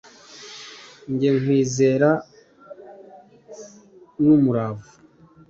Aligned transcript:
njye 1.11 1.29
nkwizera 1.39 2.09
n’umurava 4.23 4.85